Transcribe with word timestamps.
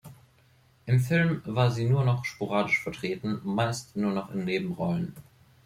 Im 0.87 0.99
Film 0.99 1.43
war 1.45 1.69
sie 1.69 1.87
nur 1.87 2.03
noch 2.03 2.25
sporadisch 2.25 2.81
vertreten, 2.81 3.39
meist 3.43 3.95
nur 3.95 4.11
noch 4.13 4.31
in 4.33 4.45
Nebenrollen. 4.45 5.13